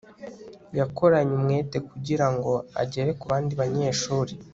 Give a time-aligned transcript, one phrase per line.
[0.77, 2.51] yakoranye umwete kugirango
[2.81, 4.33] agere ku bandi banyeshuri